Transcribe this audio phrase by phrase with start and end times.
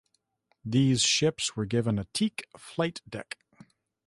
[0.65, 3.37] These ships were given a teak flight deck.